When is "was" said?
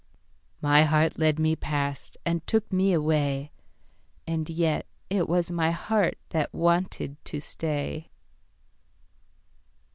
5.29-5.51